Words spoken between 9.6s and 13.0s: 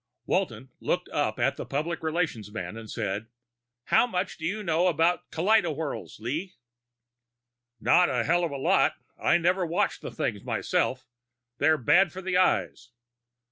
watch the things, myself. They're bad for the eyes."